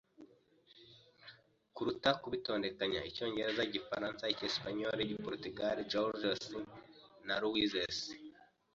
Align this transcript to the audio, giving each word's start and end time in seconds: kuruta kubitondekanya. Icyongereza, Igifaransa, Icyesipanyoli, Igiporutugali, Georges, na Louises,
kuruta 1.75 2.09
kubitondekanya. 2.21 2.99
Icyongereza, 3.09 3.61
Igifaransa, 3.69 4.31
Icyesipanyoli, 4.33 5.01
Igiporutugali, 5.03 5.81
Georges, 5.91 6.41
na 7.27 7.35
Louises, 7.41 7.97